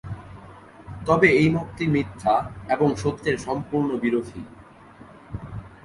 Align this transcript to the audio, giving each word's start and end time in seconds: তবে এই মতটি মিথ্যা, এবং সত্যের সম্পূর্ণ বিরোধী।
তবে 1.05 1.27
এই 1.31 1.49
মতটি 1.49 1.85
মিথ্যা, 1.87 2.35
এবং 2.69 2.89
সত্যের 2.95 3.37
সম্পূর্ণ 3.37 3.89
বিরোধী। 3.97 4.41